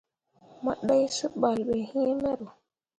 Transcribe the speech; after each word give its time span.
Mo 0.63 0.71
ɗai 0.87 1.03
seɓal 1.17 1.57
ɓe 1.67 1.75
iŋ 2.01 2.05
mero. 2.21 2.47